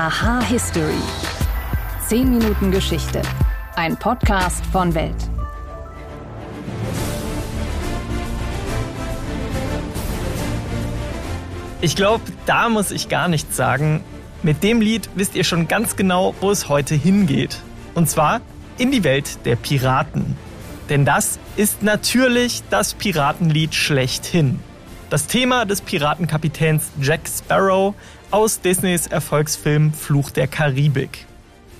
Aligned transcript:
Aha 0.00 0.40
History. 0.42 1.02
10 2.06 2.30
Minuten 2.30 2.70
Geschichte. 2.70 3.20
Ein 3.74 3.96
Podcast 3.96 4.64
von 4.66 4.94
Welt. 4.94 5.16
Ich 11.80 11.96
glaube, 11.96 12.22
da 12.46 12.68
muss 12.68 12.92
ich 12.92 13.08
gar 13.08 13.26
nichts 13.26 13.56
sagen. 13.56 14.04
Mit 14.44 14.62
dem 14.62 14.80
Lied 14.80 15.10
wisst 15.16 15.34
ihr 15.34 15.42
schon 15.42 15.66
ganz 15.66 15.96
genau, 15.96 16.32
wo 16.40 16.52
es 16.52 16.68
heute 16.68 16.94
hingeht. 16.94 17.60
Und 17.96 18.08
zwar 18.08 18.40
in 18.78 18.92
die 18.92 19.02
Welt 19.02 19.44
der 19.46 19.56
Piraten. 19.56 20.36
Denn 20.90 21.06
das 21.06 21.40
ist 21.56 21.82
natürlich 21.82 22.62
das 22.70 22.94
Piratenlied 22.94 23.74
schlechthin. 23.74 24.60
Das 25.10 25.26
Thema 25.26 25.64
des 25.64 25.80
Piratenkapitäns 25.80 26.90
Jack 27.00 27.22
Sparrow 27.26 27.94
aus 28.30 28.60
Disneys 28.60 29.06
Erfolgsfilm 29.06 29.94
Fluch 29.94 30.30
der 30.30 30.48
Karibik. 30.48 31.24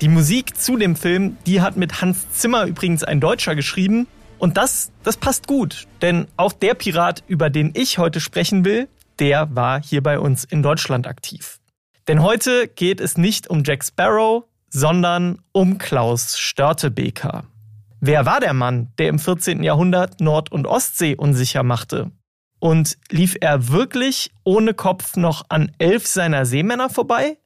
Die 0.00 0.08
Musik 0.08 0.56
zu 0.56 0.78
dem 0.78 0.96
Film, 0.96 1.36
die 1.44 1.60
hat 1.60 1.76
mit 1.76 2.00
Hans 2.00 2.30
Zimmer 2.30 2.64
übrigens 2.64 3.04
ein 3.04 3.20
Deutscher 3.20 3.54
geschrieben. 3.54 4.06
Und 4.38 4.56
das, 4.56 4.92
das 5.02 5.18
passt 5.18 5.46
gut, 5.46 5.86
denn 6.00 6.26
auch 6.38 6.54
der 6.54 6.72
Pirat, 6.72 7.22
über 7.26 7.50
den 7.50 7.72
ich 7.74 7.98
heute 7.98 8.20
sprechen 8.20 8.64
will, 8.64 8.88
der 9.18 9.54
war 9.54 9.82
hier 9.82 10.02
bei 10.02 10.18
uns 10.18 10.44
in 10.44 10.62
Deutschland 10.62 11.06
aktiv. 11.06 11.58
Denn 12.06 12.22
heute 12.22 12.66
geht 12.66 12.98
es 12.98 13.18
nicht 13.18 13.50
um 13.50 13.62
Jack 13.62 13.84
Sparrow, 13.84 14.44
sondern 14.70 15.40
um 15.52 15.76
Klaus 15.76 16.38
Störtebeker. 16.38 17.44
Wer 18.00 18.24
war 18.24 18.40
der 18.40 18.54
Mann, 18.54 18.88
der 18.96 19.08
im 19.08 19.18
14. 19.18 19.62
Jahrhundert 19.62 20.22
Nord- 20.22 20.50
und 20.50 20.66
Ostsee 20.66 21.14
unsicher 21.14 21.62
machte? 21.62 22.10
Und 22.60 22.98
lief 23.10 23.36
er 23.40 23.68
wirklich 23.68 24.30
ohne 24.44 24.74
Kopf 24.74 25.16
noch 25.16 25.44
an 25.48 25.72
elf 25.78 26.06
seiner 26.06 26.44
Seemänner 26.44 26.90
vorbei? 26.90 27.38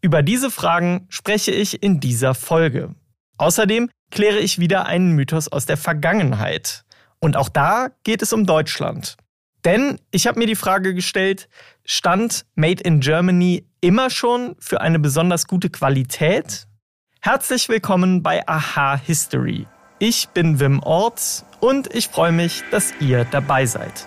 Über 0.00 0.22
diese 0.22 0.50
Fragen 0.50 1.06
spreche 1.08 1.50
ich 1.50 1.82
in 1.82 2.00
dieser 2.00 2.34
Folge. 2.34 2.94
Außerdem 3.38 3.90
kläre 4.10 4.38
ich 4.38 4.58
wieder 4.58 4.86
einen 4.86 5.12
Mythos 5.12 5.48
aus 5.48 5.66
der 5.66 5.76
Vergangenheit. 5.76 6.84
Und 7.20 7.36
auch 7.36 7.48
da 7.48 7.88
geht 8.04 8.22
es 8.22 8.32
um 8.32 8.46
Deutschland. 8.46 9.16
Denn 9.64 9.98
ich 10.10 10.26
habe 10.26 10.38
mir 10.38 10.46
die 10.46 10.54
Frage 10.54 10.94
gestellt, 10.94 11.48
stand 11.84 12.46
Made 12.54 12.82
in 12.82 13.00
Germany 13.00 13.66
immer 13.80 14.10
schon 14.10 14.54
für 14.60 14.80
eine 14.80 14.98
besonders 14.98 15.46
gute 15.46 15.70
Qualität? 15.70 16.66
Herzlich 17.20 17.68
willkommen 17.68 18.22
bei 18.22 18.46
Aha 18.46 18.96
History. 18.96 19.66
Ich 19.98 20.28
bin 20.28 20.60
Wim 20.60 20.80
Ort 20.80 21.44
und 21.60 21.92
ich 21.92 22.08
freue 22.08 22.30
mich, 22.30 22.62
dass 22.70 22.92
ihr 23.00 23.24
dabei 23.24 23.66
seid. 23.66 24.06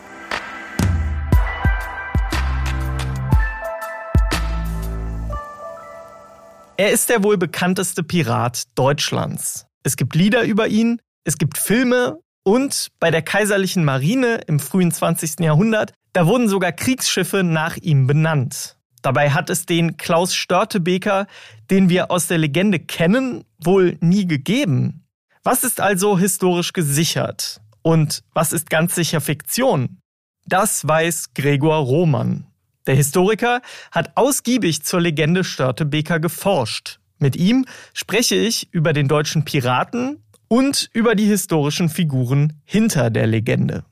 Er 6.81 6.89
ist 6.89 7.09
der 7.09 7.21
wohl 7.21 7.37
bekannteste 7.37 8.01
Pirat 8.01 8.63
Deutschlands. 8.73 9.67
Es 9.83 9.97
gibt 9.97 10.15
Lieder 10.15 10.41
über 10.45 10.67
ihn, 10.67 10.99
es 11.23 11.37
gibt 11.37 11.59
Filme 11.59 12.17
und 12.41 12.87
bei 12.99 13.11
der 13.11 13.21
kaiserlichen 13.21 13.85
Marine 13.85 14.41
im 14.47 14.59
frühen 14.59 14.91
20. 14.91 15.41
Jahrhundert, 15.41 15.93
da 16.13 16.25
wurden 16.25 16.49
sogar 16.49 16.71
Kriegsschiffe 16.71 17.43
nach 17.43 17.77
ihm 17.77 18.07
benannt. 18.07 18.77
Dabei 19.03 19.29
hat 19.29 19.51
es 19.51 19.67
den 19.67 19.97
Klaus 19.97 20.33
Störtebeker, 20.33 21.27
den 21.69 21.89
wir 21.89 22.09
aus 22.09 22.25
der 22.25 22.39
Legende 22.39 22.79
kennen, 22.79 23.43
wohl 23.63 23.99
nie 24.01 24.25
gegeben. 24.25 25.05
Was 25.43 25.63
ist 25.63 25.79
also 25.81 26.17
historisch 26.17 26.73
gesichert? 26.73 27.61
Und 27.83 28.23
was 28.33 28.53
ist 28.53 28.71
ganz 28.71 28.95
sicher 28.95 29.21
Fiktion? 29.21 29.99
Das 30.47 30.87
weiß 30.87 31.35
Gregor 31.35 31.77
Roman. 31.77 32.50
Der 32.91 32.97
Historiker 32.97 33.61
hat 33.91 34.11
ausgiebig 34.17 34.83
zur 34.83 34.99
Legende 34.99 35.45
Störtebeker 35.45 36.19
geforscht. 36.19 36.99
Mit 37.19 37.37
ihm 37.37 37.65
spreche 37.93 38.35
ich 38.35 38.67
über 38.73 38.91
den 38.91 39.07
deutschen 39.07 39.45
Piraten 39.45 40.21
und 40.49 40.89
über 40.91 41.15
die 41.15 41.23
historischen 41.23 41.87
Figuren 41.87 42.59
hinter 42.65 43.09
der 43.09 43.27
Legende. 43.27 43.85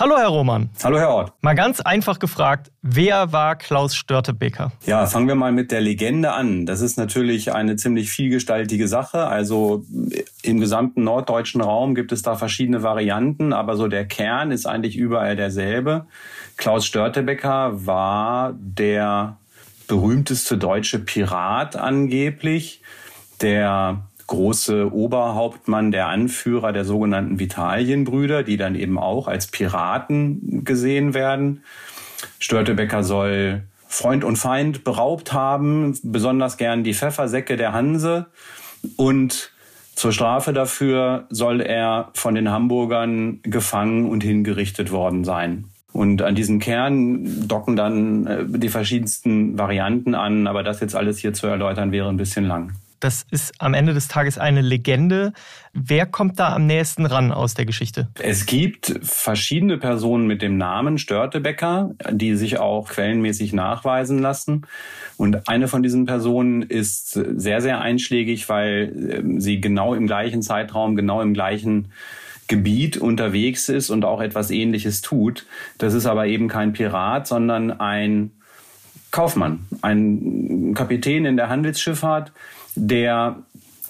Hallo, 0.00 0.16
Herr 0.16 0.28
Roman. 0.28 0.70
Hallo, 0.84 0.96
Herr 0.96 1.08
Ort. 1.08 1.32
Mal 1.40 1.56
ganz 1.56 1.80
einfach 1.80 2.20
gefragt, 2.20 2.70
wer 2.82 3.32
war 3.32 3.56
Klaus 3.56 3.96
Störtebeker? 3.96 4.70
Ja, 4.86 5.06
fangen 5.06 5.26
wir 5.26 5.34
mal 5.34 5.50
mit 5.50 5.72
der 5.72 5.80
Legende 5.80 6.30
an. 6.30 6.66
Das 6.66 6.82
ist 6.82 6.98
natürlich 6.98 7.52
eine 7.52 7.74
ziemlich 7.74 8.08
vielgestaltige 8.08 8.86
Sache. 8.86 9.26
Also 9.26 9.82
im 10.44 10.60
gesamten 10.60 11.02
norddeutschen 11.02 11.60
Raum 11.60 11.96
gibt 11.96 12.12
es 12.12 12.22
da 12.22 12.36
verschiedene 12.36 12.84
Varianten, 12.84 13.52
aber 13.52 13.74
so 13.74 13.88
der 13.88 14.06
Kern 14.06 14.52
ist 14.52 14.66
eigentlich 14.66 14.96
überall 14.96 15.34
derselbe. 15.34 16.06
Klaus 16.56 16.86
Störtebeker 16.86 17.84
war 17.84 18.54
der 18.56 19.36
berühmteste 19.88 20.58
deutsche 20.58 21.00
Pirat 21.00 21.74
angeblich, 21.74 22.82
der 23.40 24.04
große 24.28 24.92
Oberhauptmann, 24.92 25.90
der 25.90 26.06
Anführer 26.06 26.72
der 26.72 26.84
sogenannten 26.84 27.40
Vitalienbrüder, 27.40 28.44
die 28.44 28.56
dann 28.56 28.76
eben 28.76 28.98
auch 28.98 29.26
als 29.26 29.48
Piraten 29.48 30.64
gesehen 30.64 31.12
werden. 31.14 31.64
Störtebecker 32.38 33.02
soll 33.02 33.62
Freund 33.88 34.22
und 34.22 34.36
Feind 34.36 34.84
beraubt 34.84 35.32
haben, 35.32 35.98
besonders 36.02 36.56
gern 36.58 36.84
die 36.84 36.94
Pfeffersäcke 36.94 37.56
der 37.56 37.72
Hanse. 37.72 38.26
Und 38.96 39.50
zur 39.94 40.12
Strafe 40.12 40.52
dafür 40.52 41.26
soll 41.30 41.60
er 41.60 42.10
von 42.12 42.34
den 42.34 42.50
Hamburgern 42.50 43.40
gefangen 43.42 44.08
und 44.08 44.22
hingerichtet 44.22 44.92
worden 44.92 45.24
sein. 45.24 45.64
Und 45.92 46.22
an 46.22 46.34
diesem 46.34 46.60
Kern 46.60 47.48
docken 47.48 47.74
dann 47.74 48.26
äh, 48.26 48.44
die 48.46 48.68
verschiedensten 48.68 49.58
Varianten 49.58 50.14
an, 50.14 50.46
aber 50.46 50.62
das 50.62 50.80
jetzt 50.80 50.94
alles 50.94 51.18
hier 51.18 51.32
zu 51.32 51.46
erläutern 51.46 51.90
wäre 51.92 52.08
ein 52.08 52.18
bisschen 52.18 52.44
lang. 52.44 52.74
Das 53.00 53.24
ist 53.30 53.52
am 53.58 53.74
Ende 53.74 53.94
des 53.94 54.08
Tages 54.08 54.38
eine 54.38 54.60
Legende. 54.60 55.32
Wer 55.72 56.06
kommt 56.06 56.38
da 56.38 56.54
am 56.54 56.66
nächsten 56.66 57.06
ran 57.06 57.32
aus 57.32 57.54
der 57.54 57.64
Geschichte? 57.64 58.08
Es 58.20 58.46
gibt 58.46 58.98
verschiedene 59.02 59.78
Personen 59.78 60.26
mit 60.26 60.42
dem 60.42 60.56
Namen 60.56 60.98
Störtebecker, 60.98 61.94
die 62.10 62.34
sich 62.34 62.58
auch 62.58 62.88
quellenmäßig 62.88 63.52
nachweisen 63.52 64.18
lassen. 64.18 64.66
Und 65.16 65.48
eine 65.48 65.68
von 65.68 65.82
diesen 65.82 66.06
Personen 66.06 66.62
ist 66.62 67.12
sehr, 67.12 67.60
sehr 67.60 67.80
einschlägig, 67.80 68.48
weil 68.48 68.92
ähm, 69.10 69.40
sie 69.40 69.60
genau 69.60 69.94
im 69.94 70.06
gleichen 70.06 70.42
Zeitraum, 70.42 70.96
genau 70.96 71.20
im 71.20 71.34
gleichen 71.34 71.92
Gebiet 72.48 72.96
unterwegs 72.96 73.68
ist 73.68 73.90
und 73.90 74.04
auch 74.04 74.20
etwas 74.20 74.50
Ähnliches 74.50 75.02
tut. 75.02 75.46
Das 75.76 75.94
ist 75.94 76.06
aber 76.06 76.26
eben 76.26 76.48
kein 76.48 76.72
Pirat, 76.72 77.26
sondern 77.26 77.70
ein 77.70 78.32
Kaufmann, 79.10 79.66
ein 79.82 80.74
Kapitän 80.74 81.24
in 81.24 81.36
der 81.36 81.48
Handelsschifffahrt, 81.48 82.32
der 82.74 83.36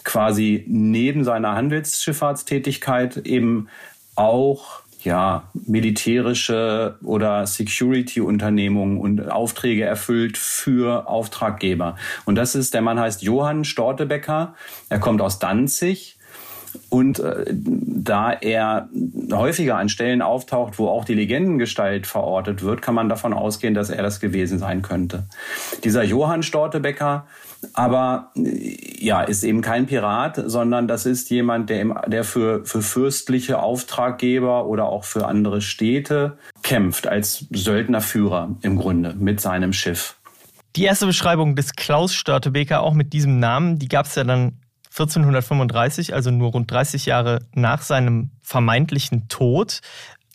quasi 0.04 0.64
neben 0.68 1.24
seiner 1.24 1.54
Handelsschifffahrtstätigkeit 1.54 3.18
eben 3.18 3.68
auch 4.14 4.82
ja, 5.04 5.44
militärische 5.54 6.96
oder 7.02 7.46
Security-Unternehmungen 7.46 8.98
und 8.98 9.30
Aufträge 9.30 9.84
erfüllt 9.84 10.36
für 10.36 11.08
Auftraggeber. 11.08 11.96
Und 12.24 12.34
das 12.34 12.54
ist, 12.54 12.74
der 12.74 12.82
Mann 12.82 12.98
heißt 12.98 13.22
Johann 13.22 13.64
Stortebecker. 13.64 14.54
Er 14.88 14.98
kommt 14.98 15.20
aus 15.20 15.38
Danzig 15.38 16.17
und 16.88 17.18
äh, 17.18 17.44
da 17.48 18.32
er 18.32 18.88
häufiger 19.32 19.76
an 19.76 19.88
Stellen 19.88 20.22
auftaucht, 20.22 20.78
wo 20.78 20.88
auch 20.88 21.04
die 21.04 21.14
Legendengestalt 21.14 22.06
verortet 22.06 22.62
wird, 22.62 22.82
kann 22.82 22.94
man 22.94 23.08
davon 23.08 23.32
ausgehen, 23.32 23.74
dass 23.74 23.90
er 23.90 24.02
das 24.02 24.20
gewesen 24.20 24.58
sein 24.58 24.82
könnte. 24.82 25.24
Dieser 25.84 26.02
Johann 26.02 26.42
Stortebecker 26.42 27.26
aber 27.72 28.30
ja, 28.34 29.22
ist 29.22 29.42
eben 29.42 29.62
kein 29.62 29.86
Pirat, 29.86 30.40
sondern 30.46 30.86
das 30.86 31.06
ist 31.06 31.30
jemand, 31.30 31.70
der, 31.70 31.80
im, 31.80 31.98
der 32.06 32.24
für, 32.24 32.64
für 32.64 32.82
fürstliche 32.82 33.60
Auftraggeber 33.60 34.66
oder 34.66 34.86
auch 34.86 35.04
für 35.04 35.26
andere 35.26 35.60
Städte 35.60 36.38
kämpft, 36.62 37.08
als 37.08 37.46
Söldnerführer 37.50 38.56
im 38.62 38.78
Grunde 38.78 39.14
mit 39.18 39.40
seinem 39.40 39.72
Schiff. 39.72 40.16
Die 40.76 40.84
erste 40.84 41.06
Beschreibung 41.06 41.56
des 41.56 41.74
Klaus 41.74 42.14
Störtebeker, 42.14 42.82
auch 42.82 42.94
mit 42.94 43.12
diesem 43.12 43.40
Namen, 43.40 43.78
die 43.78 43.88
gab 43.88 44.06
es 44.06 44.14
ja 44.14 44.22
dann 44.22 44.60
1435, 44.98 46.14
also 46.14 46.30
nur 46.30 46.52
rund 46.52 46.70
30 46.70 47.06
Jahre 47.06 47.40
nach 47.54 47.82
seinem 47.82 48.30
vermeintlichen 48.42 49.28
Tod. 49.28 49.80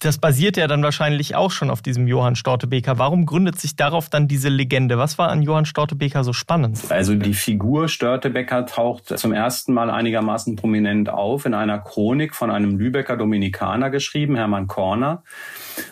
Das 0.04 0.18
basiert 0.18 0.58
ja 0.58 0.68
dann 0.68 0.84
wahrscheinlich 0.84 1.36
auch 1.36 1.52
schon 1.52 1.70
auf 1.70 1.82
diesem 1.82 2.08
Johann 2.08 2.36
Stortebeker. 2.36 2.98
Warum 2.98 3.26
gründet 3.26 3.58
sich 3.58 3.78
darauf 3.78 4.10
dann 4.10 4.28
diese 4.28 4.50
Legende? 4.50 4.98
Was 4.98 5.18
war 5.18 5.30
an 5.30 5.42
Johann 5.42 5.66
Stortebeker 5.66 6.26
so 6.26 6.34
spannend? 6.34 6.80
Also 6.90 7.16
die 7.16 7.34
Figur 7.34 7.88
Störtebeker 7.88 8.66
taucht 8.66 9.18
zum 9.18 9.32
ersten 9.32 9.74
Mal 9.74 9.90
einigermaßen 9.90 10.58
prominent 10.58 11.10
auf 11.10 11.46
in 11.46 11.54
einer 11.54 11.80
Chronik 11.80 12.36
von 12.36 12.52
einem 12.52 12.78
Lübecker 12.78 13.16
Dominikaner 13.16 13.90
geschrieben, 13.92 14.36
Hermann 14.36 14.68
Korner. 14.68 15.24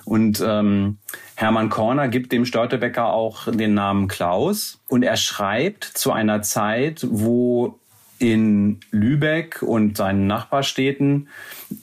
Und 0.03 0.44
ähm, 0.45 0.97
Hermann 1.35 1.69
Korner 1.69 2.09
gibt 2.09 2.33
dem 2.33 2.44
Störtebecker 2.44 3.13
auch 3.13 3.50
den 3.50 3.73
Namen 3.75 4.09
Klaus. 4.09 4.81
Und 4.89 5.03
er 5.03 5.15
schreibt 5.15 5.85
zu 5.85 6.12
einer 6.12 6.41
Zeit, 6.41 7.07
wo 7.09 7.79
in 8.21 8.79
Lübeck 8.91 9.63
und 9.63 9.97
seinen 9.97 10.27
Nachbarstädten 10.27 11.27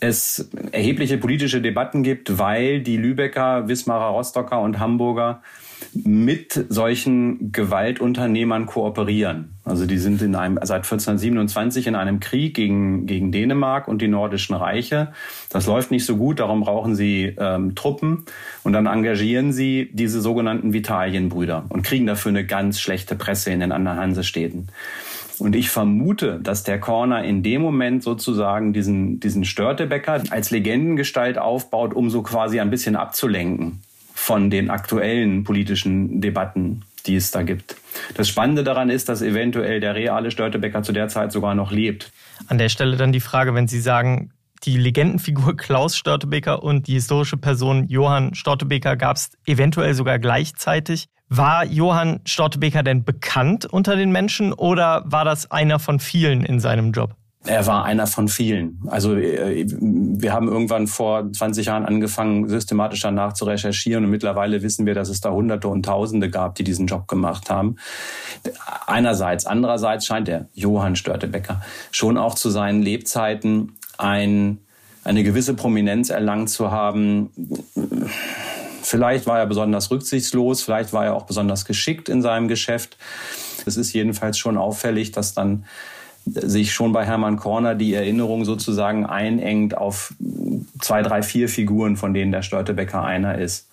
es 0.01 0.51
erhebliche 0.71 1.19
politische 1.19 1.61
Debatten 1.61 2.05
gibt, 2.05 2.39
weil 2.39 2.81
die 2.81 2.97
Lübecker, 2.97 3.67
Wismarer, 3.67 4.11
Rostocker 4.11 4.61
und 4.61 4.79
Hamburger 4.79 5.43
mit 5.95 6.67
solchen 6.69 7.53
Gewaltunternehmern 7.53 8.67
kooperieren. 8.67 9.55
Also 9.65 9.87
die 9.87 9.99
sind 9.99 10.23
in 10.23 10.35
einem, 10.35 10.59
seit 10.63 10.85
1427 10.85 11.87
in 11.87 11.95
einem 11.95 12.21
Krieg 12.21 12.55
gegen, 12.55 13.07
gegen 13.07 13.33
Dänemark 13.33 13.89
und 13.89 14.01
die 14.01 14.09
nordischen 14.09 14.55
Reiche. 14.55 15.13
Das 15.51 15.67
läuft 15.67 15.91
nicht 15.91 16.05
so 16.05 16.17
gut, 16.17 16.41
darum 16.41 16.61
brauchen 16.61 16.95
sie 16.95 17.35
ähm, 17.39 17.75
Truppen 17.75 18.25
und 18.65 18.73
dann 18.73 18.87
engagieren 18.87 19.53
sie 19.53 19.91
diese 19.93 20.21
sogenannten 20.21 20.73
Vitalienbrüder 20.73 21.65
und 21.69 21.83
kriegen 21.83 22.07
dafür 22.07 22.31
eine 22.31 22.45
ganz 22.45 22.81
schlechte 22.81 23.15
Presse 23.15 23.51
in 23.51 23.61
den 23.61 23.73
anderen 23.73 23.99
Hansestädten. 23.99 24.69
Und 25.39 25.55
ich 25.55 25.71
vermute, 25.71 26.41
dass 26.43 26.65
der 26.65 26.81
Corner 26.81 27.25
in 27.25 27.43
dem 27.43 27.63
Moment 27.63 28.03
sozusagen 28.03 28.73
diesen, 28.73 29.21
diesen 29.21 29.45
Störtebecker 29.45 30.23
als 30.31 30.51
Legendengestalt 30.51 31.39
aufbaut, 31.39 31.95
um 31.95 32.11
so 32.11 32.23
quasi 32.23 32.61
ein 32.61 32.71
bisschen 32.71 32.97
abzulenken 32.97 33.83
von 34.15 34.51
den 34.51 34.69
aktuellen 34.69 35.45
politischen 35.45 36.21
Debatten, 36.21 36.83
die 37.07 37.15
es 37.15 37.31
da 37.31 37.43
gibt. 37.43 37.77
Das 38.15 38.29
Spannende 38.29 38.65
daran 38.65 38.91
ist, 38.91 39.09
dass 39.09 39.23
eventuell 39.23 39.81
der 39.81 39.95
reale 39.95 40.31
Störtebecker 40.31 40.83
zu 40.83 40.93
der 40.93 41.09
Zeit 41.09 41.31
sogar 41.31 41.55
noch 41.55 41.71
lebt. 41.71 42.13
An 42.49 42.59
der 42.59 42.69
Stelle 42.69 42.97
dann 42.97 43.13
die 43.13 43.21
Frage, 43.21 43.55
wenn 43.55 43.69
Sie 43.69 43.81
sagen, 43.81 44.33
die 44.65 44.77
Legendenfigur 44.77 45.57
Klaus 45.57 45.97
Störtebeker 45.97 46.63
und 46.65 46.89
die 46.89 46.95
historische 46.95 47.37
Person 47.37 47.87
Johann 47.89 48.35
Störtebeker 48.35 48.97
gab 48.97 49.17
es 49.17 49.31
eventuell 49.47 49.95
sogar 49.95 50.19
gleichzeitig. 50.19 51.09
War 51.29 51.65
Johann 51.67 52.21
Störtebeker 52.25 52.83
denn 52.83 53.05
bekannt 53.05 53.67
unter 53.67 53.97
den 53.97 54.11
Menschen 54.11 54.53
oder 54.53 55.03
war 55.07 55.25
das 55.25 55.51
einer 55.51 55.79
von 55.79 56.01
vielen 56.01 56.45
in 56.45 56.61
seinem 56.61 56.93
Job? 56.93 57.15
Er 57.45 57.67
war 57.67 57.85
einer 57.85 58.07
von 58.07 58.29
vielen. 58.29 58.81
Also 58.89 59.15
äh, 59.15 59.65
wir 59.69 60.33
haben 60.33 60.49
irgendwann 60.49 60.87
vor 60.87 61.33
20 61.33 61.67
Jahren 61.67 61.87
angefangen, 61.87 62.49
systematisch 62.49 63.01
danach 63.01 63.33
zu 63.33 63.45
recherchieren 63.45 64.05
und 64.05 64.11
mittlerweile 64.11 64.63
wissen 64.63 64.87
wir, 64.87 64.95
dass 64.95 65.09
es 65.09 65.21
da 65.21 65.31
Hunderte 65.31 65.69
und 65.69 65.85
Tausende 65.85 66.31
gab, 66.31 66.57
die 66.57 66.65
diesen 66.65 66.87
Job 66.87 67.07
gemacht 67.09 67.49
haben. 67.49 67.77
Einerseits. 68.87 69.47
Andererseits 69.47 70.05
scheint 70.05 70.29
der 70.29 70.49
Johann 70.53 70.97
Störtebecker 70.97 71.63
schon 71.93 72.19
auch 72.19 72.35
zu 72.35 72.51
seinen 72.51 72.83
Lebzeiten 72.83 73.77
ein, 73.99 74.59
eine 75.05 75.23
gewisse 75.23 75.55
Prominenz 75.55 76.11
erlangt 76.11 76.51
zu 76.51 76.71
haben. 76.71 77.31
Vielleicht 78.89 79.27
war 79.27 79.39
er 79.39 79.45
besonders 79.45 79.91
rücksichtslos, 79.91 80.63
vielleicht 80.63 80.95
war 80.95 81.05
er 81.05 81.15
auch 81.15 81.27
besonders 81.27 81.67
geschickt 81.67 82.09
in 82.09 82.23
seinem 82.23 82.49
Geschäft. 82.49 82.97
Es 83.67 83.77
ist 83.77 83.93
jedenfalls 83.93 84.39
schon 84.39 84.57
auffällig, 84.57 85.13
dass 85.13 85.35
dann 85.35 85.67
sich 86.25 86.73
schon 86.73 86.93
bei 86.93 87.05
Hermann 87.05 87.37
Korner 87.37 87.75
die 87.75 87.93
Erinnerung 87.93 88.47
sozusagen 88.47 89.05
einengt 89.05 89.77
auf 89.77 90.15
zwei, 90.81 91.03
drei, 91.03 91.23
vier 91.23 91.51
Figuren, 91.51 91.99
von 91.99 92.15
denen 92.15 92.33
der 92.33 92.41
Störtebecker 92.41 93.05
einer 93.05 93.37
ist. 93.37 93.69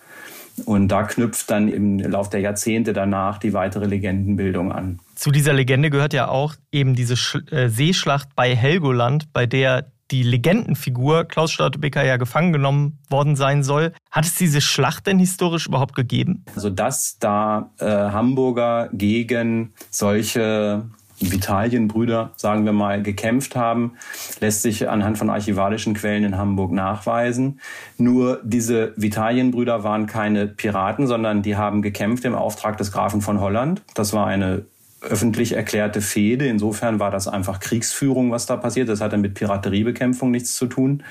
Und 0.66 0.90
da 0.90 1.04
knüpft 1.04 1.50
dann 1.50 1.70
im 1.70 2.00
Lauf 2.00 2.30
der 2.30 2.42
Jahrzehnte 2.42 2.92
danach 2.92 3.38
die 3.38 3.54
weitere 3.54 3.86
Legendenbildung 3.86 4.74
an. 4.74 5.00
Zu 5.16 5.32
dieser 5.32 5.54
Legende 5.54 5.92
gehört 5.92 6.12
ja 6.12 6.28
auch 6.28 6.56
eben 6.74 6.94
diese 6.94 7.16
Sch 7.16 7.38
äh, 7.52 7.70
Seeschlacht 7.70 8.36
bei 8.36 8.54
Helgoland, 8.54 9.32
bei 9.32 9.46
der 9.46 9.86
die 10.12 10.24
Legendenfigur 10.24 11.26
Klaus 11.26 11.52
Störtebeker 11.52 12.04
ja 12.04 12.18
gefangen 12.18 12.54
genommen 12.54 13.00
worden 13.10 13.36
sein 13.36 13.64
soll. 13.64 13.94
Hat 14.12 14.26
es 14.26 14.36
diese 14.36 14.62
Schlacht 14.62 15.08
denn 15.08 15.20
historisch 15.20 15.68
überhaupt 15.68 15.96
gegeben? 15.96 16.46
Also 16.56 16.70
dass 16.70 17.18
da 17.20 17.72
äh, 17.80 17.86
Hamburger 17.86 18.90
gegen 18.94 19.74
solche 19.90 20.86
Vitalienbrüder, 21.20 22.32
sagen 22.36 22.66
wir 22.66 22.74
mal, 22.74 23.02
gekämpft 23.02 23.56
haben, 23.56 23.94
lässt 24.42 24.62
sich 24.62 24.90
anhand 24.90 25.18
von 25.18 25.30
archivalischen 25.30 25.94
Quellen 25.94 26.24
in 26.24 26.38
Hamburg 26.38 26.72
nachweisen. 26.72 27.62
Nur 27.98 28.42
diese 28.44 28.94
Vitalienbrüder 28.98 29.84
waren 29.84 30.08
keine 30.08 30.48
Piraten, 30.48 31.08
sondern 31.08 31.42
die 31.42 31.56
haben 31.56 31.82
gekämpft 31.82 32.26
im 32.26 32.36
Auftrag 32.36 32.78
des 32.78 32.92
Grafen 32.92 33.22
von 33.22 33.40
Holland. 33.40 33.82
Das 33.94 34.14
war 34.14 34.28
eine 34.28 34.66
öffentlich 35.06 35.54
erklärte 35.54 36.02
Fehde. 36.02 36.48
Insofern 36.48 37.00
war 37.00 37.12
das 37.12 37.28
einfach 37.28 37.60
Kriegsführung, 37.60 38.32
was 38.32 38.46
da 38.46 38.58
passiert. 38.58 38.90
Das 38.90 39.02
hatte 39.02 39.18
mit 39.18 39.34
Pirateriebekämpfung 39.34 40.32
nichts 40.32 40.56
zu 40.56 40.68
tun. 40.68 41.04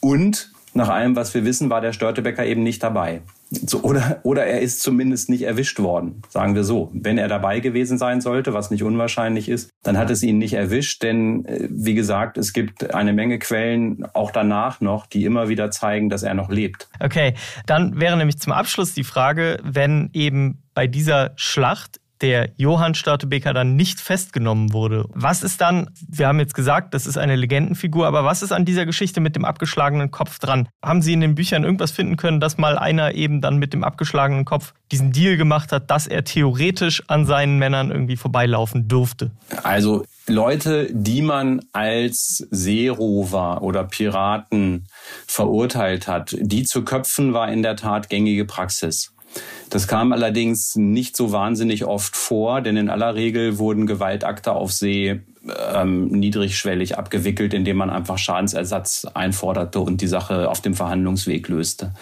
Und 0.00 0.52
nach 0.74 0.88
allem, 0.88 1.16
was 1.16 1.34
wir 1.34 1.44
wissen, 1.44 1.70
war 1.70 1.80
der 1.80 1.92
Störtebecker 1.92 2.46
eben 2.46 2.62
nicht 2.62 2.82
dabei. 2.82 3.20
So, 3.50 3.82
oder, 3.82 4.20
oder 4.22 4.46
er 4.46 4.60
ist 4.60 4.80
zumindest 4.80 5.28
nicht 5.28 5.42
erwischt 5.42 5.78
worden, 5.78 6.22
sagen 6.30 6.54
wir 6.54 6.64
so. 6.64 6.90
Wenn 6.94 7.18
er 7.18 7.28
dabei 7.28 7.60
gewesen 7.60 7.98
sein 7.98 8.22
sollte, 8.22 8.54
was 8.54 8.70
nicht 8.70 8.82
unwahrscheinlich 8.82 9.50
ist, 9.50 9.68
dann 9.82 9.98
hat 9.98 10.10
es 10.10 10.22
ihn 10.22 10.38
nicht 10.38 10.54
erwischt, 10.54 11.02
denn 11.02 11.44
äh, 11.44 11.68
wie 11.70 11.92
gesagt, 11.92 12.38
es 12.38 12.54
gibt 12.54 12.94
eine 12.94 13.12
Menge 13.12 13.38
Quellen 13.38 14.06
auch 14.14 14.30
danach 14.30 14.80
noch, 14.80 15.04
die 15.04 15.24
immer 15.24 15.50
wieder 15.50 15.70
zeigen, 15.70 16.08
dass 16.08 16.22
er 16.22 16.32
noch 16.32 16.50
lebt. 16.50 16.88
Okay, 16.98 17.34
dann 17.66 18.00
wäre 18.00 18.16
nämlich 18.16 18.38
zum 18.38 18.54
Abschluss 18.54 18.94
die 18.94 19.04
Frage, 19.04 19.58
wenn 19.62 20.08
eben 20.14 20.62
bei 20.72 20.86
dieser 20.86 21.32
Schlacht 21.36 22.00
der 22.22 22.50
Johann 22.56 22.94
Störtebeker 22.94 23.52
dann 23.52 23.76
nicht 23.76 24.00
festgenommen 24.00 24.72
wurde. 24.72 25.06
Was 25.12 25.42
ist 25.42 25.60
dann, 25.60 25.90
wir 26.08 26.28
haben 26.28 26.38
jetzt 26.38 26.54
gesagt, 26.54 26.94
das 26.94 27.06
ist 27.06 27.18
eine 27.18 27.36
Legendenfigur, 27.36 28.06
aber 28.06 28.24
was 28.24 28.42
ist 28.42 28.52
an 28.52 28.64
dieser 28.64 28.86
Geschichte 28.86 29.20
mit 29.20 29.36
dem 29.36 29.44
abgeschlagenen 29.44 30.10
Kopf 30.10 30.38
dran? 30.38 30.68
Haben 30.82 31.02
Sie 31.02 31.12
in 31.12 31.20
den 31.20 31.34
Büchern 31.34 31.64
irgendwas 31.64 31.90
finden 31.90 32.16
können, 32.16 32.40
dass 32.40 32.56
mal 32.56 32.78
einer 32.78 33.14
eben 33.14 33.40
dann 33.40 33.58
mit 33.58 33.72
dem 33.72 33.84
abgeschlagenen 33.84 34.44
Kopf 34.44 34.72
diesen 34.92 35.12
Deal 35.12 35.36
gemacht 35.36 35.72
hat, 35.72 35.90
dass 35.90 36.06
er 36.06 36.24
theoretisch 36.24 37.02
an 37.08 37.26
seinen 37.26 37.58
Männern 37.58 37.90
irgendwie 37.90 38.16
vorbeilaufen 38.16 38.88
durfte? 38.88 39.30
Also 39.62 40.04
Leute, 40.28 40.88
die 40.92 41.20
man 41.20 41.62
als 41.72 42.46
Seerover 42.50 43.62
oder 43.62 43.84
Piraten 43.84 44.86
verurteilt 45.26 46.06
hat, 46.06 46.36
die 46.38 46.62
zu 46.62 46.84
köpfen 46.84 47.32
war 47.32 47.50
in 47.50 47.62
der 47.62 47.76
Tat 47.76 48.08
gängige 48.08 48.44
Praxis. 48.44 49.11
Das 49.72 49.88
kam 49.88 50.12
allerdings 50.12 50.76
nicht 50.76 51.16
so 51.16 51.32
wahnsinnig 51.32 51.86
oft 51.86 52.14
vor, 52.14 52.60
denn 52.60 52.76
in 52.76 52.90
aller 52.90 53.14
Regel 53.14 53.56
wurden 53.56 53.86
Gewaltakte 53.86 54.52
auf 54.52 54.70
See 54.70 55.22
ähm, 55.74 56.06
niedrigschwellig 56.06 56.98
abgewickelt, 56.98 57.52
indem 57.54 57.76
man 57.76 57.90
einfach 57.90 58.18
Schadensersatz 58.18 59.06
einforderte 59.14 59.80
und 59.80 60.00
die 60.00 60.06
Sache 60.06 60.48
auf 60.48 60.60
dem 60.60 60.74
Verhandlungsweg 60.74 61.48
löste. 61.48 61.92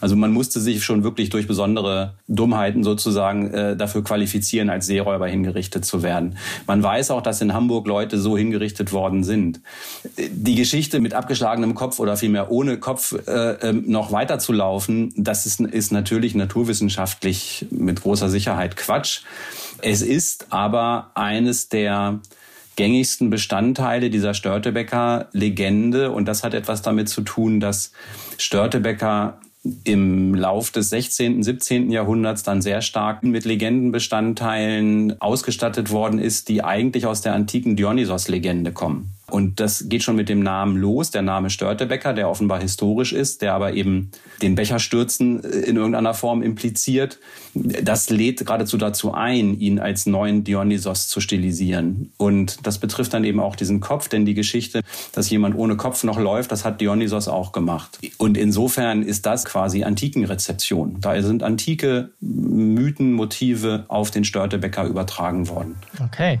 Also 0.00 0.16
man 0.16 0.32
musste 0.32 0.60
sich 0.60 0.82
schon 0.82 1.04
wirklich 1.04 1.28
durch 1.28 1.46
besondere 1.46 2.14
Dummheiten 2.28 2.84
sozusagen 2.84 3.52
äh, 3.52 3.76
dafür 3.76 4.02
qualifizieren, 4.02 4.70
als 4.70 4.86
Seeräuber 4.86 5.28
hingerichtet 5.28 5.84
zu 5.84 6.02
werden. 6.02 6.38
Man 6.66 6.82
weiß 6.82 7.10
auch, 7.10 7.20
dass 7.20 7.40
in 7.40 7.52
Hamburg 7.52 7.86
Leute 7.86 8.18
so 8.18 8.38
hingerichtet 8.38 8.92
worden 8.92 9.22
sind. 9.22 9.60
Die 10.16 10.54
Geschichte 10.54 11.00
mit 11.00 11.12
abgeschlagenem 11.12 11.74
Kopf 11.74 12.00
oder 12.00 12.16
vielmehr 12.16 12.50
ohne 12.50 12.78
Kopf 12.78 13.14
äh, 13.26 13.52
ähm, 13.68 13.84
noch 13.86 14.12
weiterzulaufen, 14.12 15.12
das 15.16 15.44
ist, 15.44 15.60
ist 15.60 15.92
natürlich 15.92 16.34
naturwissenschaftlich 16.34 17.66
mit 17.70 18.02
großer 18.02 18.30
Sicherheit 18.30 18.76
Quatsch. 18.76 19.20
Es 19.80 20.02
ist 20.02 20.46
aber 20.50 21.10
eines 21.14 21.68
der 21.68 22.20
gängigsten 22.78 23.28
Bestandteile 23.28 24.08
dieser 24.08 24.34
Störtebeker-Legende. 24.34 26.12
Und 26.12 26.26
das 26.26 26.44
hat 26.44 26.54
etwas 26.54 26.80
damit 26.80 27.08
zu 27.08 27.22
tun, 27.22 27.58
dass 27.58 27.92
Störtebeker 28.38 29.40
im 29.82 30.34
Lauf 30.34 30.70
des 30.70 30.90
16., 30.90 31.42
17. 31.42 31.90
Jahrhunderts 31.90 32.44
dann 32.44 32.62
sehr 32.62 32.80
stark 32.80 33.24
mit 33.24 33.44
Legendenbestandteilen 33.44 35.20
ausgestattet 35.20 35.90
worden 35.90 36.20
ist, 36.20 36.48
die 36.48 36.62
eigentlich 36.62 37.04
aus 37.04 37.20
der 37.20 37.34
antiken 37.34 37.74
Dionysos-Legende 37.74 38.72
kommen. 38.72 39.17
Und 39.30 39.60
das 39.60 39.88
geht 39.88 40.02
schon 40.02 40.16
mit 40.16 40.28
dem 40.28 40.40
Namen 40.40 40.76
los, 40.76 41.10
der 41.10 41.22
Name 41.22 41.50
Störtebecker, 41.50 42.14
der 42.14 42.28
offenbar 42.28 42.60
historisch 42.60 43.12
ist, 43.12 43.42
der 43.42 43.54
aber 43.54 43.74
eben 43.74 44.10
den 44.40 44.54
Becherstürzen 44.54 45.44
äh, 45.44 45.48
in 45.48 45.76
irgendeiner 45.76 46.14
Form 46.14 46.42
impliziert. 46.42 47.18
Das 47.54 48.10
lädt 48.10 48.38
geradezu 48.38 48.78
dazu 48.78 49.12
ein, 49.12 49.58
ihn 49.58 49.78
als 49.78 50.06
neuen 50.06 50.44
Dionysos 50.44 51.08
zu 51.08 51.20
stilisieren. 51.20 52.12
Und 52.16 52.66
das 52.66 52.78
betrifft 52.78 53.12
dann 53.14 53.24
eben 53.24 53.40
auch 53.40 53.56
diesen 53.56 53.80
Kopf, 53.80 54.08
denn 54.08 54.24
die 54.24 54.34
Geschichte, 54.34 54.80
dass 55.12 55.28
jemand 55.30 55.56
ohne 55.56 55.76
Kopf 55.76 56.04
noch 56.04 56.18
läuft, 56.18 56.50
das 56.52 56.64
hat 56.64 56.80
Dionysos 56.80 57.28
auch 57.28 57.52
gemacht. 57.52 57.98
Und 58.16 58.36
insofern 58.36 59.02
ist 59.02 59.26
das 59.26 59.44
quasi 59.44 59.84
Antikenrezeption. 59.84 61.00
Da 61.00 61.20
sind 61.22 61.42
antike 61.42 62.10
Mythen, 62.20 63.12
Motive 63.12 63.84
auf 63.88 64.10
den 64.10 64.24
Störtebecker 64.24 64.84
übertragen 64.84 65.48
worden. 65.48 65.76
Okay. 66.02 66.40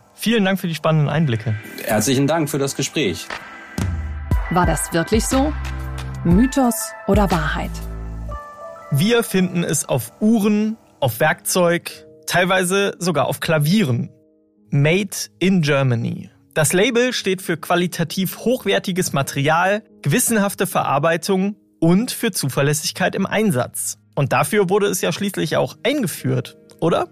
Vielen 0.21 0.45
Dank 0.45 0.59
für 0.59 0.67
die 0.67 0.75
spannenden 0.75 1.09
Einblicke. 1.09 1.55
Herzlichen 1.83 2.27
Dank 2.27 2.47
für 2.47 2.59
das 2.59 2.75
Gespräch. 2.75 3.25
War 4.51 4.67
das 4.67 4.93
wirklich 4.93 5.25
so? 5.25 5.51
Mythos 6.23 6.75
oder 7.07 7.31
Wahrheit? 7.31 7.71
Wir 8.91 9.23
finden 9.23 9.63
es 9.63 9.83
auf 9.89 10.13
Uhren, 10.19 10.77
auf 10.99 11.19
Werkzeug, 11.19 12.05
teilweise 12.27 12.93
sogar 12.99 13.25
auf 13.25 13.39
Klavieren. 13.39 14.11
Made 14.69 15.17
in 15.39 15.63
Germany. 15.63 16.29
Das 16.53 16.71
Label 16.71 17.13
steht 17.13 17.41
für 17.41 17.57
qualitativ 17.57 18.37
hochwertiges 18.41 19.13
Material, 19.13 19.81
gewissenhafte 20.03 20.67
Verarbeitung 20.67 21.55
und 21.79 22.11
für 22.11 22.29
Zuverlässigkeit 22.29 23.15
im 23.15 23.25
Einsatz. 23.25 23.97
Und 24.13 24.33
dafür 24.33 24.69
wurde 24.69 24.85
es 24.85 25.01
ja 25.01 25.11
schließlich 25.11 25.57
auch 25.57 25.77
eingeführt, 25.81 26.59
oder? 26.79 27.07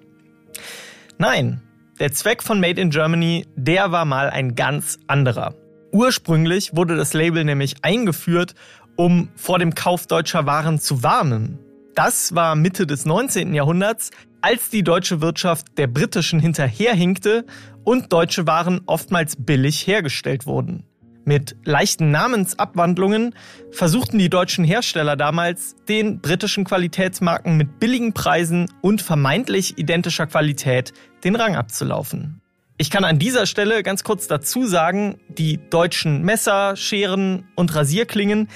Nein, 1.17 1.63
der 1.99 2.13
Zweck 2.13 2.41
von 2.41 2.59
Made 2.59 2.79
in 2.81 2.89
Germany, 2.89 3.45
der 3.55 3.91
war 3.91 4.05
mal 4.05 4.29
ein 4.29 4.55
ganz 4.55 4.99
anderer. 5.07 5.53
Ursprünglich 5.91 6.75
wurde 6.75 6.95
das 6.95 7.13
Label 7.13 7.43
nämlich 7.43 7.83
eingeführt, 7.83 8.55
um 8.95 9.29
vor 9.35 9.59
dem 9.59 9.75
Kauf 9.75 10.07
deutscher 10.07 10.45
Waren 10.45 10.79
zu 10.79 11.03
warnen. 11.03 11.59
Das 11.95 12.35
war 12.35 12.55
Mitte 12.55 12.87
des 12.87 13.05
19. 13.05 13.53
Jahrhunderts, 13.53 14.11
als 14.41 14.69
die 14.69 14.83
deutsche 14.83 15.21
Wirtschaft 15.21 15.77
der 15.77 15.87
britischen 15.87 16.39
hinterherhinkte 16.39 17.45
und 17.83 18.13
deutsche 18.13 18.47
Waren 18.47 18.81
oftmals 18.85 19.35
billig 19.35 19.85
hergestellt 19.85 20.45
wurden. 20.45 20.85
Mit 21.29 21.55
leichten 21.63 22.09
Namensabwandlungen 22.09 23.35
versuchten 23.69 24.17
die 24.17 24.31
deutschen 24.31 24.65
Hersteller 24.65 25.15
damals, 25.15 25.75
den 25.87 26.21
britischen 26.21 26.63
Qualitätsmarken 26.63 27.55
mit 27.55 27.79
billigen 27.79 28.13
Preisen 28.13 28.65
und 28.81 29.03
vermeintlich 29.03 29.77
identischer 29.77 30.25
Qualität 30.25 30.91
den 31.23 31.35
Rang 31.35 31.55
abzulaufen. 31.55 32.41
Ich 32.79 32.89
kann 32.89 33.03
an 33.03 33.19
dieser 33.19 33.45
Stelle 33.45 33.83
ganz 33.83 34.03
kurz 34.03 34.25
dazu 34.25 34.65
sagen, 34.65 35.19
die 35.27 35.59
deutschen 35.69 36.23
Messer, 36.23 36.75
Scheren 36.75 37.47
und 37.53 37.75
Rasierklingen, 37.75 38.47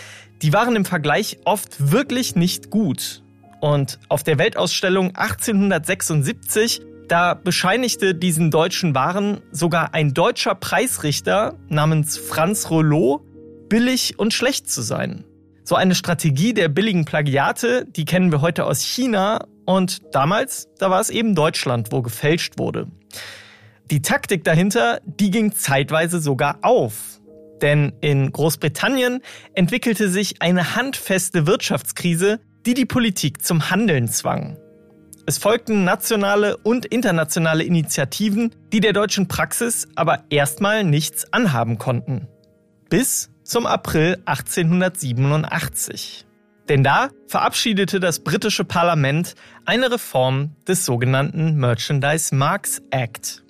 die 0.42 0.51
waren 0.51 0.75
im 0.75 0.86
Vergleich 0.86 1.38
oft 1.46 1.92
wirklich 1.92 2.36
nicht 2.36 2.72
gut. 2.72 3.22
Und 3.62 4.00
auf 4.10 4.24
der 4.24 4.39
Weltausstellung 4.39 5.15
1876, 5.15 6.82
da 7.07 7.33
bescheinigte 7.33 8.15
diesen 8.15 8.51
deutschen 8.51 8.95
Waren 8.95 9.41
sogar 9.51 9.93
ein 9.93 10.13
deutscher 10.13 10.55
Preisrichter 10.55 11.57
namens 11.67 12.17
Franz 12.17 12.69
Rollo, 12.69 13.25
billig 13.69 14.17
und 14.17 14.33
schlecht 14.33 14.69
zu 14.69 14.81
sein. 14.81 15.25
So 15.63 15.75
eine 15.75 15.95
Strategie 15.95 16.53
der 16.53 16.69
billigen 16.69 17.05
Plagiate, 17.05 17.86
die 17.86 18.05
kennen 18.05 18.31
wir 18.31 18.41
heute 18.41 18.65
aus 18.65 18.81
China 18.81 19.45
und 19.65 20.01
damals, 20.12 20.67
da 20.77 20.89
war 20.89 21.00
es 21.00 21.10
eben 21.10 21.36
Deutschland, 21.36 21.91
wo 21.91 22.01
gefälscht 22.01 22.57
wurde. 22.57 22.88
Die 23.91 24.01
Taktik 24.01 24.43
dahinter, 24.43 25.00
die 25.05 25.31
ging 25.31 25.53
zeitweise 25.53 26.19
sogar 26.19 26.60
auf. 26.62 27.19
Denn 27.62 27.93
in 28.01 28.31
Großbritannien 28.31 29.22
entwickelte 29.53 30.10
sich 30.10 30.41
eine 30.41 30.75
handfeste 30.75 31.48
Wirtschaftskrise, 31.48 32.39
die 32.65 32.74
die 32.74 32.86
Politik 32.86 33.43
zum 33.43 33.69
Handeln 33.69 34.07
zwang. 34.07 34.57
Es 35.25 35.38
folgten 35.38 35.86
nationale 35.86 36.58
und 36.58 36.86
internationale 36.86 37.63
Initiativen, 37.63 38.53
die 38.74 38.82
der 38.82 38.92
deutschen 38.92 39.30
Praxis 39.30 39.88
aber 39.96 40.25
erstmal 40.30 40.84
nichts 40.84 41.32
anhaben 41.32 41.77
konnten. 41.77 42.27
Bis 42.89 43.30
zum 43.44 43.65
April 43.65 44.22
1887. 44.25 46.25
Denn 46.68 46.84
da 46.84 47.08
verabschiedete 47.27 48.01
das 48.01 48.20
britische 48.20 48.65
Parlament 48.65 49.36
eine 49.65 49.92
Reform 49.92 50.58
des 50.68 50.84
sogenannten 50.84 51.56
Merchandise 51.56 52.36
Marks 52.36 52.82
Act. 52.92 53.46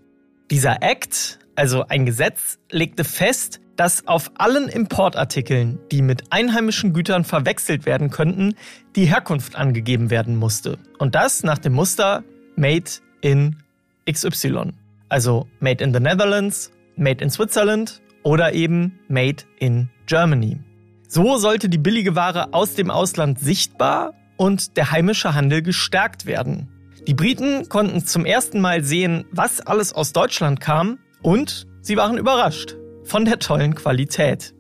Dieser 0.52 0.84
Act, 0.84 1.40
also 1.56 1.86
ein 1.88 2.06
Gesetz, 2.06 2.60
legte 2.72 3.04
fest, 3.04 3.60
dass 3.76 4.08
auf 4.08 4.32
allen 4.36 4.70
Importartikeln, 4.70 5.80
die 5.92 6.02
mit 6.02 6.32
einheimischen 6.32 6.94
Gütern 6.94 7.24
verwechselt 7.24 7.86
werden 7.86 8.10
könnten, 8.10 8.56
die 8.96 9.06
Herkunft 9.06 9.56
angegeben 9.56 10.10
werden 10.10 10.36
musste. 10.36 10.78
Und 11.00 11.16
das 11.16 11.44
nach 11.44 11.58
dem 11.58 11.74
Muster 11.74 12.24
Made 12.56 12.92
in 13.22 13.58
XY. 14.10 14.74
Also 15.10 15.48
Made 15.60 15.84
in 15.84 15.94
the 15.94 16.00
Netherlands, 16.00 16.72
Made 16.96 17.24
in 17.24 17.30
Switzerland 17.30 18.02
oder 18.24 18.54
eben 18.54 19.00
Made 19.08 19.44
in 19.60 19.90
Germany. 20.06 20.60
So 21.08 21.38
sollte 21.38 21.70
die 21.70 21.78
billige 21.78 22.16
Ware 22.16 22.54
aus 22.54 22.76
dem 22.76 22.90
Ausland 22.90 23.40
sichtbar 23.40 24.14
und 24.38 24.78
der 24.78 24.92
heimische 24.92 25.36
Handel 25.36 25.62
gestärkt 25.62 26.26
werden. 26.26 26.70
Die 27.08 27.14
Briten 27.14 27.70
konnten 27.70 28.06
zum 28.06 28.26
ersten 28.26 28.62
Mal 28.62 28.84
sehen, 28.84 29.26
was 29.32 29.62
alles 29.62 29.94
aus 29.94 30.14
Deutschland 30.14 30.60
kam 30.60 31.00
und 31.24 31.66
sie 31.82 31.98
waren 31.98 32.18
überrascht 32.18 32.76
von 33.04 33.26
der 33.26 33.40
tollen 33.40 33.76
Qualität. 33.76 34.54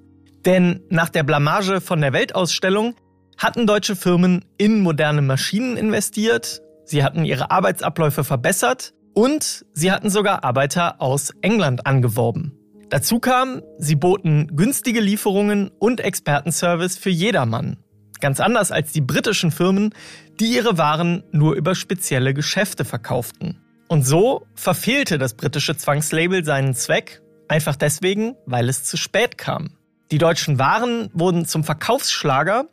Denn 0.45 0.81
nach 0.89 1.09
der 1.09 1.23
Blamage 1.23 1.79
von 1.79 2.01
der 2.01 2.13
Weltausstellung 2.13 2.95
hatten 3.37 3.67
deutsche 3.67 3.95
Firmen 3.95 4.43
in 4.57 4.81
moderne 4.81 5.21
Maschinen 5.21 5.77
investiert, 5.77 6.61
sie 6.85 7.03
hatten 7.03 7.25
ihre 7.25 7.51
Arbeitsabläufe 7.51 8.23
verbessert 8.23 8.93
und 9.13 9.65
sie 9.73 9.91
hatten 9.91 10.09
sogar 10.09 10.43
Arbeiter 10.43 11.01
aus 11.01 11.31
England 11.41 11.85
angeworben. 11.85 12.57
Dazu 12.89 13.19
kam, 13.19 13.61
sie 13.77 13.95
boten 13.95 14.55
günstige 14.55 14.99
Lieferungen 14.99 15.71
und 15.79 15.99
Expertenservice 16.01 16.97
für 16.97 17.09
jedermann. 17.09 17.77
Ganz 18.19 18.39
anders 18.39 18.71
als 18.71 18.91
die 18.91 19.01
britischen 19.01 19.51
Firmen, 19.51 19.93
die 20.39 20.55
ihre 20.55 20.77
Waren 20.77 21.23
nur 21.31 21.55
über 21.55 21.75
spezielle 21.75 22.33
Geschäfte 22.33 22.85
verkauften. 22.85 23.62
Und 23.93 24.07
so 24.07 24.47
verfehlte 24.55 25.19
das 25.19 25.35
britische 25.35 25.77
Zwangslabel 25.77 26.43
seinen 26.43 26.73
Zweck 26.73 27.21
Einfach 27.47 27.75
deswegen, 27.75 28.35
weil 28.47 28.67
es 28.67 28.85
zu 28.85 28.97
spät 28.97 29.37
kam. 29.37 29.77
Die 30.09 30.17
deutschen 30.17 30.57
Waren 30.57 31.11
wurden 31.13 31.45
zum 31.45 31.63
Verkaufsschlager 31.63 32.65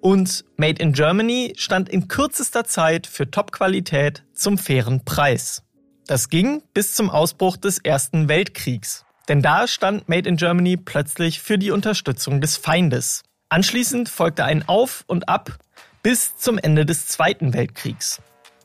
und 0.00 0.46
Made 0.56 0.82
in 0.82 0.94
Germany 0.94 1.52
stand 1.58 1.90
in 1.90 2.08
kürzester 2.08 2.64
Zeit 2.64 3.06
für 3.06 3.30
Topqualität 3.30 4.24
zum 4.32 4.56
fairen 4.56 5.04
Preis. 5.04 5.62
Das 6.06 6.30
ging 6.30 6.62
bis 6.72 6.94
zum 6.94 7.10
Ausbruch 7.10 7.58
des 7.58 7.78
Ersten 7.78 8.30
Weltkriegs. 8.30 9.04
Denn 9.28 9.42
da 9.42 9.66
stand 9.66 10.08
Made 10.08 10.26
in 10.26 10.36
Germany 10.36 10.78
plötzlich 10.78 11.42
für 11.42 11.58
die 11.58 11.70
Unterstützung 11.70 12.40
des 12.40 12.56
Feindes. 12.56 13.24
Anschließend 13.50 14.08
folgte 14.08 14.46
ein 14.46 14.66
Auf 14.66 15.04
und 15.06 15.28
Ab 15.28 15.58
bis 16.02 16.38
zum 16.38 16.56
Ende 16.56 16.86
des 16.86 17.08
Zweiten 17.08 17.52
Weltkriegs. 17.52 18.22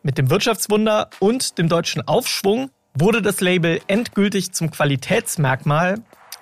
Mit 0.08 0.18
dem 0.18 0.30
Wirtschaftswunder 0.30 1.10
und 1.20 1.58
dem 1.58 1.68
deutschen 1.68 2.08
Aufschwung 2.08 2.70
wurde 2.94 3.22
das 3.22 3.42
Label 3.42 3.82
endgültig 3.88 4.54
zum 4.54 4.72
Qualitätsmerkmal 4.72 5.96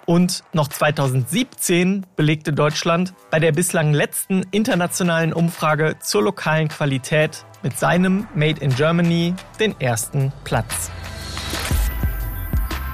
und 0.06 0.44
noch 0.54 0.68
2017 0.68 2.06
belegte 2.16 2.54
Deutschland 2.54 3.16
bei 3.32 3.40
der 3.40 3.54
bislang 3.54 3.92
letzten 3.92 4.44
internationalen 4.52 5.34
Umfrage 5.34 5.96
zur 6.00 6.22
lokalen 6.22 6.68
Qualität 6.68 7.44
mit 7.64 7.76
seinem 7.80 8.28
Made 8.36 8.62
in 8.62 8.76
Germany 8.76 9.34
den 9.60 9.74
ersten 9.82 10.32
Platz. 10.44 10.92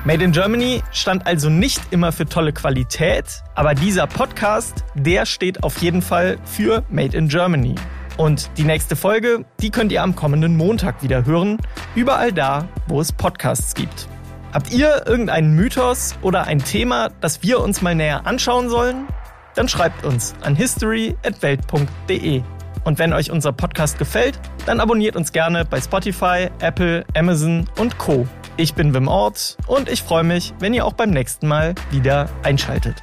Made 0.05 0.23
in 0.23 0.31
Germany 0.31 0.83
stand 0.93 1.27
also 1.27 1.49
nicht 1.49 1.81
immer 1.91 2.13
für 2.13 2.27
tolle 2.27 2.53
Qualität, 2.53 3.43
aber 3.55 3.75
dieser 3.75 4.07
Podcast, 4.07 4.85
der 4.95 5.25
steht 5.25 5.65
auf 5.65 5.81
jeden 5.81 6.01
Fall 6.01 6.37
für 6.45 6.85
Made 6.89 7.17
in 7.17 7.27
Germany. 7.27 7.75
Und 8.21 8.51
die 8.55 8.65
nächste 8.65 8.95
Folge, 8.95 9.45
die 9.61 9.71
könnt 9.71 9.91
ihr 9.91 10.03
am 10.03 10.15
kommenden 10.15 10.55
Montag 10.55 11.01
wieder 11.01 11.25
hören, 11.25 11.57
überall 11.95 12.31
da, 12.31 12.67
wo 12.87 13.01
es 13.01 13.11
Podcasts 13.11 13.73
gibt. 13.73 14.07
Habt 14.53 14.71
ihr 14.71 15.07
irgendeinen 15.07 15.55
Mythos 15.55 16.13
oder 16.21 16.43
ein 16.43 16.59
Thema, 16.59 17.09
das 17.19 17.41
wir 17.41 17.59
uns 17.61 17.81
mal 17.81 17.95
näher 17.95 18.27
anschauen 18.27 18.69
sollen? 18.69 19.07
Dann 19.55 19.67
schreibt 19.67 20.05
uns 20.05 20.35
an 20.43 20.55
history@welt.de. 20.55 22.43
Und 22.83 22.99
wenn 22.99 23.11
euch 23.11 23.31
unser 23.31 23.53
Podcast 23.53 23.97
gefällt, 23.97 24.39
dann 24.67 24.79
abonniert 24.81 25.15
uns 25.15 25.31
gerne 25.31 25.65
bei 25.65 25.81
Spotify, 25.81 26.51
Apple, 26.59 27.03
Amazon 27.15 27.67
und 27.79 27.97
Co. 27.97 28.27
Ich 28.55 28.75
bin 28.75 28.93
Wim 28.93 29.07
Ort 29.07 29.57
und 29.65 29.89
ich 29.89 30.03
freue 30.03 30.23
mich, 30.23 30.53
wenn 30.59 30.75
ihr 30.75 30.85
auch 30.85 30.93
beim 30.93 31.09
nächsten 31.09 31.47
Mal 31.47 31.73
wieder 31.89 32.29
einschaltet. 32.43 33.01